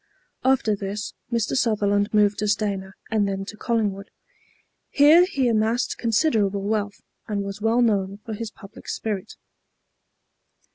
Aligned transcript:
After 0.43 0.75
this 0.75 1.13
Mr. 1.31 1.55
Sutherland 1.55 2.11
moved 2.11 2.39
to 2.39 2.45
Stayner 2.47 2.93
and 3.11 3.27
then 3.27 3.45
to 3.45 3.55
Collingwood. 3.55 4.09
Here 4.89 5.27
he 5.29 5.47
amassed 5.47 5.99
considerable 5.99 6.63
wealth, 6.63 7.01
and 7.27 7.43
was 7.43 7.61
well 7.61 7.83
known 7.83 8.17
for 8.25 8.33
his 8.33 8.49
public 8.49 8.87
spirit. 8.89 9.35